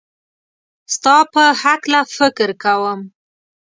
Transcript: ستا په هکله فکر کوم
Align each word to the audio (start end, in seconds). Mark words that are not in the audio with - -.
ستا 0.93 1.15
په 1.33 1.43
هکله 1.61 2.01
فکر 2.17 2.49
کوم 2.63 2.99